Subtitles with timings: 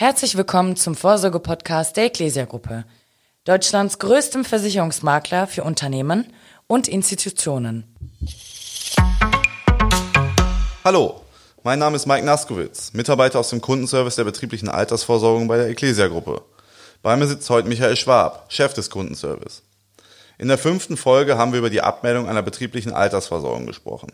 [0.00, 2.86] Herzlich willkommen zum Vorsorge-Podcast der Ecclesia Gruppe,
[3.44, 6.32] Deutschlands größtem Versicherungsmakler für Unternehmen
[6.66, 7.84] und Institutionen.
[10.84, 11.20] Hallo,
[11.64, 16.08] mein Name ist Mike Naskowitz, Mitarbeiter aus dem Kundenservice der betrieblichen Altersversorgung bei der Ecclesia
[16.08, 16.40] Gruppe.
[17.02, 19.64] Bei mir sitzt heute Michael Schwab, Chef des Kundenservice.
[20.38, 24.12] In der fünften Folge haben wir über die Abmeldung einer betrieblichen Altersversorgung gesprochen.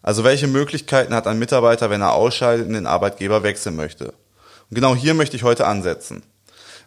[0.00, 4.14] Also welche Möglichkeiten hat ein Mitarbeiter, wenn er ausscheidet und den Arbeitgeber wechseln möchte?
[4.70, 6.22] Und genau hier möchte ich heute ansetzen.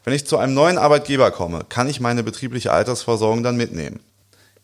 [0.03, 3.99] Wenn ich zu einem neuen Arbeitgeber komme, kann ich meine betriebliche Altersversorgung dann mitnehmen.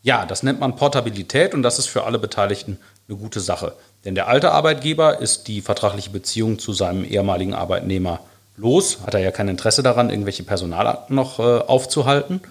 [0.02, 3.74] Ja, das nennt man Portabilität und das ist für alle Beteiligten eine gute Sache.
[4.06, 8.20] Denn der alte Arbeitgeber ist die vertragliche Beziehung zu seinem ehemaligen Arbeitnehmer
[8.58, 12.42] los, hat er ja kein Interesse daran, irgendwelche Personalakten noch äh, aufzuhalten.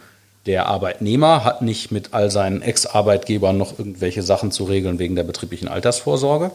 [0.47, 5.25] Der Arbeitnehmer hat nicht mit all seinen Ex-Arbeitgebern noch irgendwelche Sachen zu regeln wegen der
[5.25, 6.51] betrieblichen Altersvorsorge.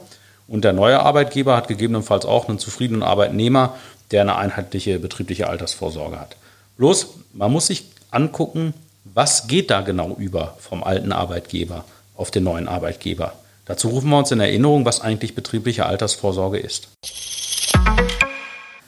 [0.48, 3.76] Und der neue Arbeitgeber hat gegebenenfalls auch einen zufriedenen Arbeitnehmer,
[4.12, 6.36] der eine einheitliche betriebliche Altersvorsorge hat.
[6.78, 12.44] Bloß, man muss sich angucken, was geht da genau über vom alten Arbeitgeber auf den
[12.44, 13.34] neuen Arbeitgeber.
[13.66, 16.88] Dazu rufen wir uns in Erinnerung, was eigentlich betriebliche Altersvorsorge ist.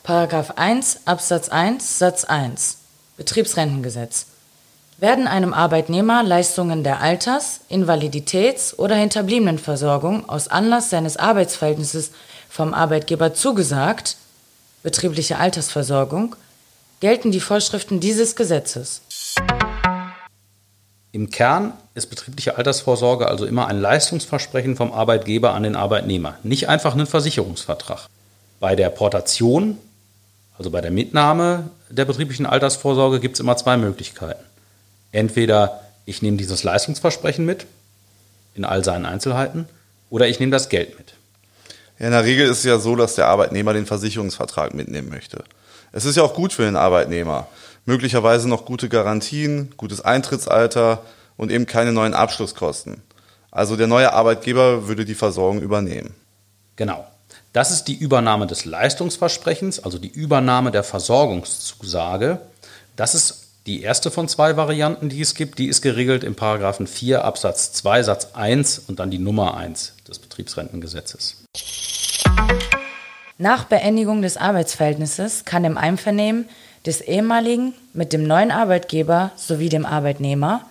[0.04, 2.78] Paragraph 1 Absatz 1 Satz 1
[3.18, 4.26] Betriebsrentengesetz
[4.98, 12.12] werden einem Arbeitnehmer Leistungen der Alters-, Invaliditäts- oder Hinterbliebenenversorgung aus Anlass seines Arbeitsverhältnisses
[12.50, 14.18] vom Arbeitgeber zugesagt,
[14.84, 16.36] betriebliche Altersversorgung,
[17.00, 19.02] gelten die Vorschriften dieses Gesetzes.
[21.12, 26.70] Im Kern ist betriebliche Altersvorsorge also immer ein Leistungsversprechen vom Arbeitgeber an den Arbeitnehmer, nicht
[26.70, 28.08] einfach ein Versicherungsvertrag.
[28.62, 29.78] Bei der Portation,
[30.58, 34.44] also bei der Mitnahme der betrieblichen Altersvorsorge, gibt es immer zwei Möglichkeiten.
[35.12, 37.66] Entweder ich nehme dieses Leistungsversprechen mit,
[38.56, 39.68] in all seinen Einzelheiten,
[40.10, 41.14] oder ich nehme das Geld mit.
[42.02, 45.44] In der Regel ist es ja so, dass der Arbeitnehmer den Versicherungsvertrag mitnehmen möchte.
[45.92, 47.46] Es ist ja auch gut für den Arbeitnehmer.
[47.86, 51.04] Möglicherweise noch gute Garantien, gutes Eintrittsalter
[51.38, 53.04] und eben keine neuen Abschlusskosten.
[53.52, 56.16] Also der neue Arbeitgeber würde die Versorgung übernehmen.
[56.76, 57.06] Genau.
[57.54, 62.42] Das ist die Übernahme des Leistungsversprechens, also die Übernahme der Versorgungszusage.
[62.96, 65.60] Das ist die erste von zwei Varianten, die es gibt.
[65.60, 69.94] Die ist geregelt im Paragraphen 4 Absatz 2 Satz 1 und dann die Nummer 1
[70.08, 71.44] des Betriebsrentengesetzes.
[73.38, 76.48] Nach Beendigung des Arbeitsverhältnisses kann im Einvernehmen
[76.86, 80.62] des ehemaligen mit dem neuen Arbeitgeber sowie dem Arbeitnehmer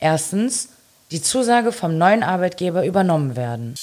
[0.00, 0.70] erstens
[1.10, 3.74] die Zusage vom neuen Arbeitgeber übernommen werden.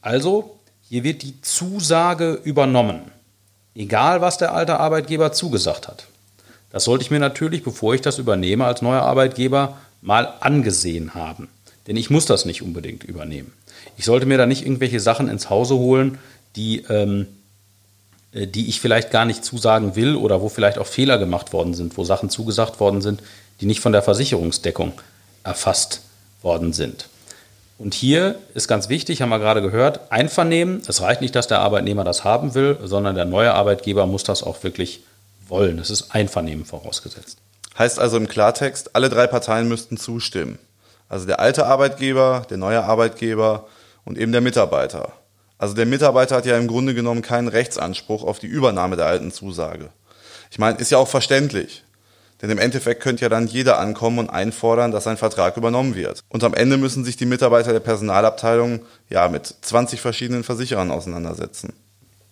[0.00, 3.10] Also, hier wird die Zusage übernommen,
[3.74, 6.06] egal was der alte Arbeitgeber zugesagt hat.
[6.70, 11.48] Das sollte ich mir natürlich, bevor ich das übernehme als neuer Arbeitgeber, mal angesehen haben.
[11.86, 13.52] Denn ich muss das nicht unbedingt übernehmen.
[13.96, 16.18] Ich sollte mir da nicht irgendwelche Sachen ins Hause holen,
[16.56, 17.26] die, ähm,
[18.32, 21.74] äh, die ich vielleicht gar nicht zusagen will oder wo vielleicht auch Fehler gemacht worden
[21.74, 23.22] sind, wo Sachen zugesagt worden sind,
[23.60, 24.92] die nicht von der Versicherungsdeckung
[25.44, 26.02] erfasst
[26.42, 27.08] worden sind.
[27.78, 30.82] Und hier ist ganz wichtig, haben wir gerade gehört, Einvernehmen.
[30.88, 34.42] Es reicht nicht, dass der Arbeitnehmer das haben will, sondern der neue Arbeitgeber muss das
[34.42, 35.02] auch wirklich
[35.46, 35.78] wollen.
[35.78, 37.38] Es ist Einvernehmen vorausgesetzt.
[37.78, 40.58] Heißt also im Klartext, alle drei Parteien müssten zustimmen.
[41.08, 43.66] Also der alte Arbeitgeber, der neue Arbeitgeber
[44.04, 45.12] und eben der Mitarbeiter.
[45.58, 49.30] Also der Mitarbeiter hat ja im Grunde genommen keinen Rechtsanspruch auf die Übernahme der alten
[49.30, 49.90] Zusage.
[50.50, 51.82] Ich meine, ist ja auch verständlich.
[52.42, 56.20] Denn im Endeffekt könnte ja dann jeder ankommen und einfordern, dass sein Vertrag übernommen wird.
[56.28, 61.72] Und am Ende müssen sich die Mitarbeiter der Personalabteilung ja mit 20 verschiedenen Versicherern auseinandersetzen.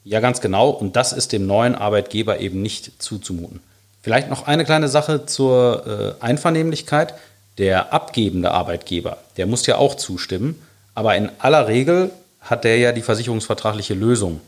[0.02, 0.68] Ja, ganz genau.
[0.68, 3.60] Und das ist dem neuen Arbeitgeber eben nicht zuzumuten.
[4.02, 7.14] Vielleicht noch eine kleine Sache zur äh, Einvernehmlichkeit.
[7.58, 10.60] Der abgebende Arbeitgeber, der muss ja auch zustimmen.
[10.94, 12.10] Aber in aller Regel
[12.40, 14.40] hat der ja die versicherungsvertragliche Lösung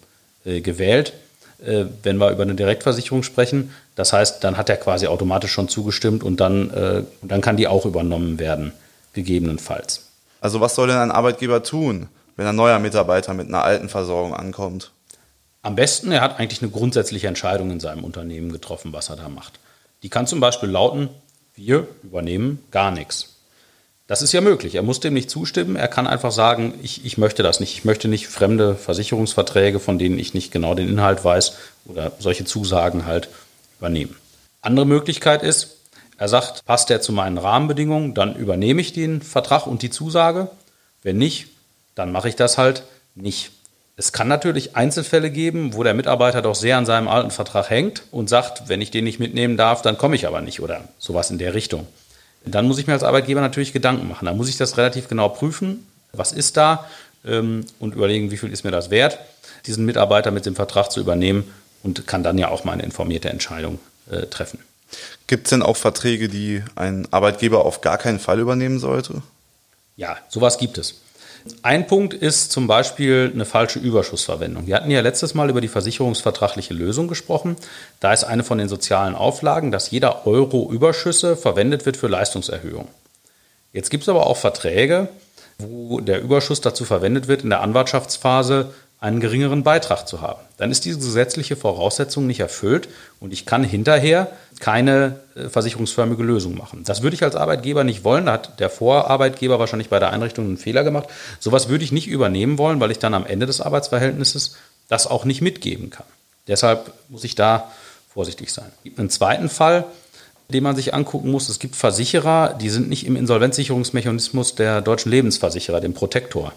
[0.44, 1.12] äh, gewählt,
[1.64, 3.72] äh, wenn wir über eine Direktversicherung sprechen.
[3.94, 7.68] Das heißt, dann hat er quasi automatisch schon zugestimmt und dann, äh, dann kann die
[7.68, 8.72] auch übernommen werden,
[9.12, 10.06] gegebenenfalls.
[10.40, 14.34] Also was soll denn ein Arbeitgeber tun, wenn ein neuer Mitarbeiter mit einer alten Versorgung
[14.34, 14.92] ankommt?
[15.62, 19.28] Am besten, er hat eigentlich eine grundsätzliche Entscheidung in seinem Unternehmen getroffen, was er da
[19.28, 19.58] macht.
[20.02, 21.08] Die kann zum Beispiel lauten,
[21.56, 23.36] wir übernehmen gar nichts.
[24.06, 24.76] Das ist ja möglich.
[24.76, 25.74] Er muss dem nicht zustimmen.
[25.74, 27.76] Er kann einfach sagen, ich, ich möchte das nicht.
[27.76, 31.56] Ich möchte nicht fremde Versicherungsverträge, von denen ich nicht genau den Inhalt weiß
[31.86, 33.28] oder solche Zusagen halt
[33.78, 34.14] übernehmen.
[34.62, 35.76] Andere Möglichkeit ist,
[36.18, 40.50] er sagt, passt der zu meinen Rahmenbedingungen, dann übernehme ich den Vertrag und die Zusage.
[41.02, 41.48] Wenn nicht,
[41.94, 43.50] dann mache ich das halt nicht.
[43.98, 48.02] Es kann natürlich Einzelfälle geben, wo der Mitarbeiter doch sehr an seinem alten Vertrag hängt
[48.10, 51.30] und sagt, wenn ich den nicht mitnehmen darf, dann komme ich aber nicht oder sowas
[51.30, 51.86] in der Richtung.
[52.44, 54.26] Dann muss ich mir als Arbeitgeber natürlich Gedanken machen.
[54.26, 56.86] Dann muss ich das relativ genau prüfen, was ist da
[57.24, 59.18] ähm, und überlegen, wie viel ist mir das wert,
[59.64, 61.50] diesen Mitarbeiter mit dem Vertrag zu übernehmen
[61.82, 63.78] und kann dann ja auch mal eine informierte Entscheidung
[64.10, 64.58] äh, treffen.
[65.26, 69.22] Gibt es denn auch Verträge, die ein Arbeitgeber auf gar keinen Fall übernehmen sollte?
[69.96, 71.00] Ja, sowas gibt es.
[71.62, 74.66] Ein Punkt ist zum Beispiel eine falsche Überschussverwendung.
[74.66, 77.56] Wir hatten ja letztes Mal über die versicherungsvertragliche Lösung gesprochen.
[78.00, 82.88] Da ist eine von den sozialen Auflagen, dass jeder Euro Überschüsse verwendet wird für Leistungserhöhung.
[83.72, 85.08] Jetzt gibt es aber auch Verträge,
[85.58, 88.72] wo der Überschuss dazu verwendet wird, in der Anwartschaftsphase
[89.06, 90.40] einen geringeren Beitrag zu haben.
[90.56, 92.88] Dann ist diese gesetzliche Voraussetzung nicht erfüllt
[93.20, 96.82] und ich kann hinterher keine äh, versicherungsförmige Lösung machen.
[96.84, 98.26] Das würde ich als Arbeitgeber nicht wollen.
[98.26, 101.08] Da hat der Vorarbeitgeber wahrscheinlich bei der Einrichtung einen Fehler gemacht.
[101.38, 104.56] Sowas würde ich nicht übernehmen wollen, weil ich dann am Ende des Arbeitsverhältnisses
[104.88, 106.06] das auch nicht mitgeben kann.
[106.48, 107.70] Deshalb muss ich da
[108.12, 108.66] vorsichtig sein.
[108.78, 109.84] Es gibt einen zweiten Fall,
[110.48, 111.48] den man sich angucken muss.
[111.48, 116.52] Es gibt Versicherer, die sind nicht im Insolvenzsicherungsmechanismus der deutschen Lebensversicherer, dem Protektor,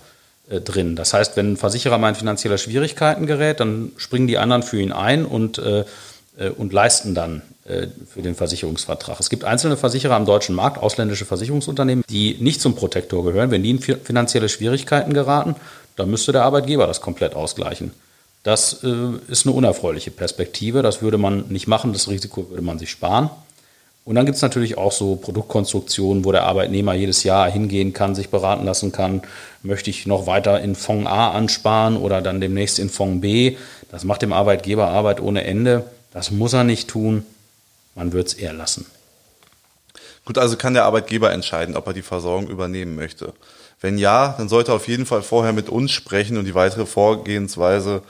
[0.49, 0.95] äh, drin.
[0.95, 4.81] Das heißt, wenn ein Versicherer mal in finanzielle Schwierigkeiten gerät, dann springen die anderen für
[4.81, 5.85] ihn ein und, äh,
[6.37, 9.19] äh und leisten dann äh, für den Versicherungsvertrag.
[9.19, 13.51] Es gibt einzelne Versicherer am deutschen Markt, ausländische Versicherungsunternehmen, die nicht zum Protektor gehören.
[13.51, 15.55] Wenn die in finanzielle Schwierigkeiten geraten,
[15.95, 17.91] dann müsste der Arbeitgeber das komplett ausgleichen.
[18.43, 20.81] Das äh, ist eine unerfreuliche Perspektive.
[20.81, 21.93] Das würde man nicht machen.
[21.93, 23.29] Das Risiko würde man sich sparen.
[24.09, 28.15] Und dann gibt es natürlich auch so Produktkonstruktionen, wo der Arbeitnehmer jedes Jahr hingehen kann,
[28.15, 29.21] sich beraten lassen kann,
[29.61, 33.55] möchte ich noch weiter in Fonds A ansparen oder dann demnächst in Fonds B.
[33.91, 35.85] Das macht dem Arbeitgeber Arbeit ohne Ende.
[36.11, 37.23] Das muss er nicht tun.
[37.93, 38.87] Man wird es eher lassen.
[40.25, 43.33] Gut, also kann der Arbeitgeber entscheiden, ob er die Versorgung übernehmen möchte.
[43.79, 46.87] Wenn ja, dann sollte er auf jeden Fall vorher mit uns sprechen und die weitere
[46.87, 48.01] Vorgehensweise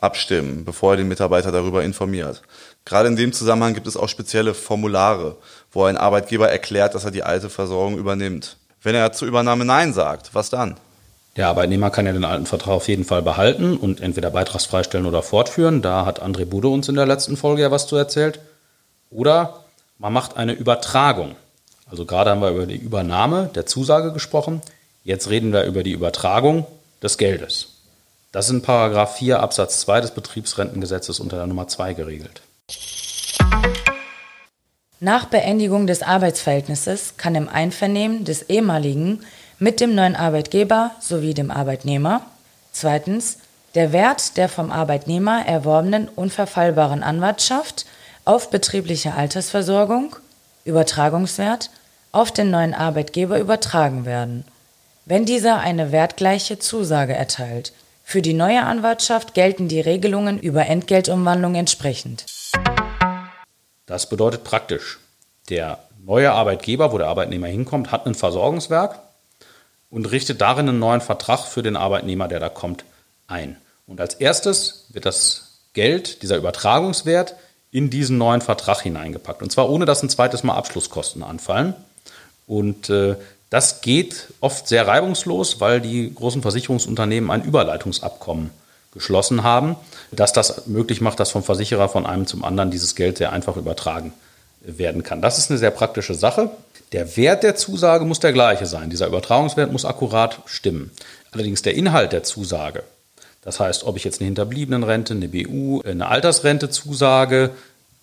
[0.00, 2.42] abstimmen, bevor er den Mitarbeiter darüber informiert.
[2.84, 5.36] Gerade in dem Zusammenhang gibt es auch spezielle Formulare,
[5.72, 8.56] wo ein Arbeitgeber erklärt, dass er die alte Versorgung übernimmt.
[8.82, 10.76] Wenn er zur Übernahme Nein sagt, was dann?
[11.36, 15.06] Der Arbeitnehmer kann ja den alten Vertrag auf jeden Fall behalten und entweder beitragsfrei stellen
[15.06, 15.82] oder fortführen.
[15.82, 18.40] Da hat André Bude uns in der letzten Folge ja was zu erzählt.
[19.10, 19.64] Oder
[19.98, 21.36] man macht eine Übertragung.
[21.90, 24.62] Also gerade haben wir über die Übernahme der Zusage gesprochen.
[25.04, 26.66] Jetzt reden wir über die Übertragung
[27.02, 27.77] des Geldes.
[28.30, 32.42] Das ist in Paragraph 4 Absatz 2 des Betriebsrentengesetzes unter der Nummer 2 geregelt.
[35.00, 39.24] Nach Beendigung des Arbeitsverhältnisses kann im Einvernehmen des ehemaligen
[39.58, 42.20] mit dem neuen Arbeitgeber sowie dem Arbeitnehmer
[42.72, 43.38] zweitens
[43.74, 47.86] der Wert der vom Arbeitnehmer erworbenen unverfallbaren Anwartschaft
[48.26, 50.16] auf betriebliche Altersversorgung
[50.64, 51.70] Übertragungswert
[52.12, 54.44] auf den neuen Arbeitgeber übertragen werden,
[55.06, 57.72] wenn dieser eine wertgleiche Zusage erteilt
[58.08, 62.24] für die neue Anwartschaft gelten die Regelungen über Entgeltumwandlung entsprechend.
[63.84, 64.98] Das bedeutet praktisch,
[65.50, 68.98] der neue Arbeitgeber, wo der Arbeitnehmer hinkommt, hat ein Versorgungswerk
[69.90, 72.86] und richtet darin einen neuen Vertrag für den Arbeitnehmer, der da kommt,
[73.26, 73.58] ein.
[73.86, 77.34] Und als erstes wird das Geld, dieser Übertragungswert,
[77.72, 79.42] in diesen neuen Vertrag hineingepackt.
[79.42, 81.74] Und zwar ohne, dass ein zweites Mal Abschlusskosten anfallen.
[82.46, 83.16] Und äh,
[83.50, 88.50] das geht oft sehr reibungslos, weil die großen Versicherungsunternehmen ein Überleitungsabkommen
[88.92, 89.76] geschlossen haben,
[90.12, 93.56] dass das möglich macht, dass vom Versicherer von einem zum anderen dieses Geld sehr einfach
[93.56, 94.12] übertragen
[94.60, 95.22] werden kann.
[95.22, 96.50] Das ist eine sehr praktische Sache.
[96.92, 98.90] Der Wert der Zusage muss der gleiche sein.
[98.90, 100.90] Dieser Übertragungswert muss akkurat stimmen.
[101.32, 102.82] Allerdings der Inhalt der Zusage,
[103.42, 107.50] das heißt, ob ich jetzt eine Hinterbliebenenrente, eine BU, eine Altersrente zusage,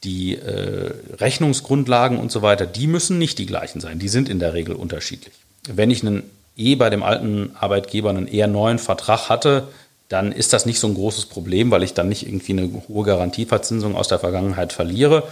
[0.04, 3.98] die äh, Rechnungsgrundlagen und so weiter, die müssen nicht die gleichen sein.
[4.00, 5.34] Die sind in der Regel unterschiedlich.
[5.68, 6.24] Wenn ich einen
[6.58, 9.68] eh bei dem alten Arbeitgeber einen eher neuen Vertrag hatte,
[10.10, 13.06] dann ist das nicht so ein großes Problem, weil ich dann nicht irgendwie eine hohe
[13.06, 15.24] Garantieverzinsung aus der Vergangenheit verliere.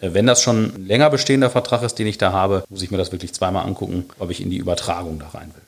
[0.00, 2.90] Äh, wenn das schon ein länger bestehender Vertrag ist, den ich da habe, muss ich
[2.90, 5.62] mir das wirklich zweimal angucken, ob ich in die Übertragung da rein will.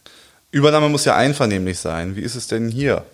[0.51, 2.17] Übernahme muss ja einvernehmlich sein.
[2.17, 3.05] Wie ist es denn hier?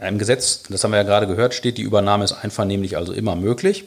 [0.00, 3.36] Im Gesetz, das haben wir ja gerade gehört, steht, die Übernahme ist einvernehmlich also immer
[3.36, 3.84] möglich.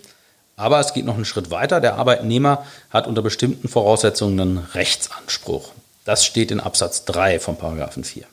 [0.55, 1.81] Aber es geht noch einen Schritt weiter.
[1.81, 5.71] Der Arbeitnehmer hat unter bestimmten Voraussetzungen einen Rechtsanspruch.
[6.05, 8.25] Das steht in Absatz 3 von Paragraphen 4.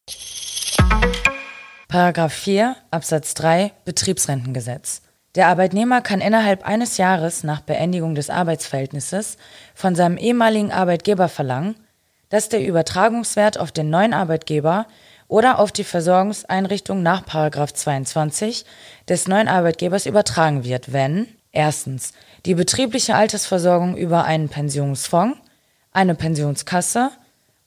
[1.89, 5.03] Paragraph 4 Absatz 3 Betriebsrentengesetz.
[5.35, 9.39] Der Arbeitnehmer kann innerhalb eines Jahres nach Beendigung des Arbeitsverhältnisses
[9.75, 11.75] von seinem ehemaligen Arbeitgeber verlangen,
[12.29, 14.87] dass der Übertragungswert auf den neuen Arbeitgeber
[15.27, 18.65] oder auf die Versorgungseinrichtung nach 22
[19.09, 22.15] des neuen Arbeitgebers übertragen wird, wenn Erstens
[22.47, 25.39] die betriebliche Altersversorgung über einen Pensionsfonds,
[25.93, 27.11] eine Pensionskasse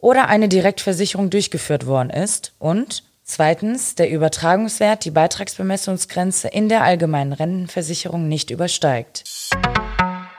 [0.05, 7.33] oder eine Direktversicherung durchgeführt worden ist und zweitens der Übertragungswert die Beitragsbemessungsgrenze in der allgemeinen
[7.33, 9.23] Rentenversicherung nicht übersteigt.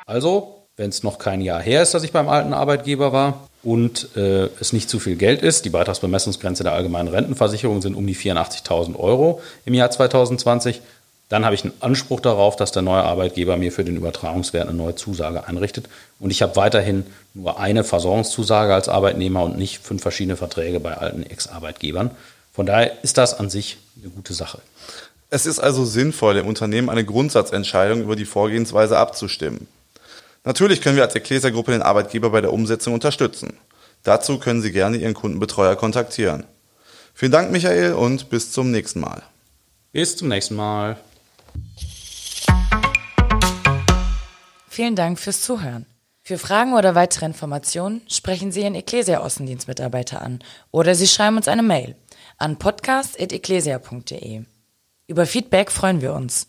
[0.06, 4.10] Also, wenn es noch kein Jahr her ist, dass ich beim alten Arbeitgeber war und
[4.16, 8.14] äh, es nicht zu viel Geld ist, die Beitragsbemessungsgrenze der allgemeinen Rentenversicherung sind um die
[8.14, 10.80] 84.000 Euro im Jahr 2020,
[11.28, 14.76] dann habe ich einen Anspruch darauf, dass der neue Arbeitgeber mir für den Übertragungswert eine
[14.76, 15.88] neue Zusage einrichtet.
[16.20, 17.04] Und ich habe weiterhin
[17.34, 22.12] nur eine Versorgungszusage als Arbeitnehmer und nicht fünf verschiedene Verträge bei alten Ex-Arbeitgebern.
[22.52, 24.60] Von daher ist das an sich eine gute Sache.
[25.28, 29.66] Es ist also sinnvoll, im Unternehmen eine Grundsatzentscheidung über die Vorgehensweise abzustimmen.
[30.44, 33.58] Natürlich können wir als Ecclesia-Gruppe den Arbeitgeber bei der Umsetzung unterstützen.
[34.04, 36.44] Dazu können Sie gerne Ihren Kundenbetreuer kontaktieren.
[37.12, 39.22] Vielen Dank, Michael, und bis zum nächsten Mal.
[39.92, 40.96] Bis zum nächsten Mal.
[44.68, 45.86] Vielen Dank fürs Zuhören.
[46.22, 51.62] Für Fragen oder weitere Informationen sprechen Sie Ihren Ecclesia-Außendienstmitarbeiter an oder Sie schreiben uns eine
[51.62, 51.96] Mail
[52.36, 54.42] an podcast.ecclesia.de.
[55.06, 56.48] Über Feedback freuen wir uns.